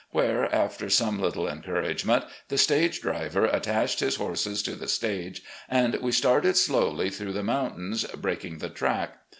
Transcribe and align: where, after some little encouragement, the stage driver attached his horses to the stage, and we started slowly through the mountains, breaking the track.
where, 0.09 0.45
after 0.51 0.89
some 0.89 1.21
little 1.21 1.47
encouragement, 1.47 2.25
the 2.47 2.57
stage 2.57 3.01
driver 3.03 3.45
attached 3.45 3.99
his 3.99 4.15
horses 4.15 4.63
to 4.63 4.71
the 4.73 4.87
stage, 4.87 5.43
and 5.69 5.93
we 6.01 6.11
started 6.11 6.57
slowly 6.57 7.11
through 7.11 7.33
the 7.33 7.43
mountains, 7.43 8.03
breaking 8.17 8.57
the 8.57 8.69
track. 8.69 9.19